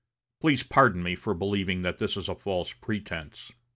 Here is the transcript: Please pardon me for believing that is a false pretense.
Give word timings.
Please 0.39 0.63
pardon 0.63 1.03
me 1.03 1.13
for 1.13 1.35
believing 1.35 1.83
that 1.83 2.01
is 2.01 2.27
a 2.27 2.33
false 2.33 2.73
pretense. 2.73 3.51